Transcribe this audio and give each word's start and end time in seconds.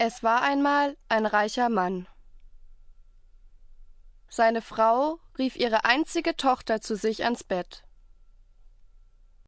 Es 0.00 0.22
war 0.22 0.42
einmal 0.42 0.96
ein 1.08 1.26
reicher 1.26 1.68
Mann. 1.68 2.06
Seine 4.28 4.62
Frau 4.62 5.18
rief 5.38 5.56
ihre 5.56 5.84
einzige 5.84 6.36
Tochter 6.36 6.80
zu 6.80 6.94
sich 6.94 7.24
ans 7.24 7.42
Bett. 7.42 7.82